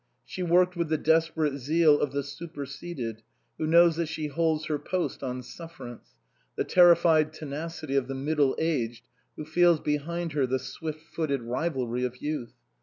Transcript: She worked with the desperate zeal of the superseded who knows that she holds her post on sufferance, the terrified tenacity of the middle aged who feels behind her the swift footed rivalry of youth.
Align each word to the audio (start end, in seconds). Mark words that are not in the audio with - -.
She 0.25 0.41
worked 0.41 0.75
with 0.75 0.89
the 0.89 0.97
desperate 0.97 1.59
zeal 1.59 1.99
of 1.99 2.11
the 2.11 2.23
superseded 2.23 3.21
who 3.59 3.67
knows 3.67 3.97
that 3.97 4.07
she 4.07 4.29
holds 4.29 4.65
her 4.65 4.79
post 4.79 5.21
on 5.21 5.43
sufferance, 5.43 6.15
the 6.55 6.63
terrified 6.63 7.31
tenacity 7.33 7.95
of 7.95 8.07
the 8.07 8.15
middle 8.15 8.55
aged 8.57 9.05
who 9.35 9.45
feels 9.45 9.79
behind 9.79 10.31
her 10.33 10.47
the 10.47 10.57
swift 10.57 11.01
footed 11.03 11.43
rivalry 11.43 12.03
of 12.03 12.17
youth. 12.19 12.53